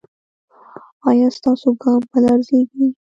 [1.09, 2.87] ایا ستاسو ګام به لړزیږي؟